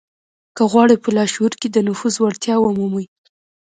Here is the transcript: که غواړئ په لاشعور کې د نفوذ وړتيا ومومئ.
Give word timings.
که 0.55 0.63
غواړئ 0.71 0.97
په 1.03 1.09
لاشعور 1.17 1.53
کې 1.61 1.67
د 1.71 1.77
نفوذ 1.87 2.15
وړتيا 2.19 2.55
ومومئ. 2.59 3.05